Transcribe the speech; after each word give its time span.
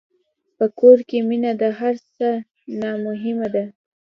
په 0.57 0.65
کور 0.79 0.97
کې 1.09 1.17
مینه 1.27 1.51
د 1.61 1.63
هر 1.79 1.95
څه 2.15 2.27
نه 2.79 2.89
مهمه 3.05 3.47
ده. 3.55 3.65